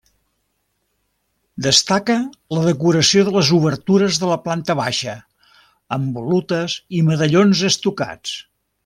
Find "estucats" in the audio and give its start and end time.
7.75-8.35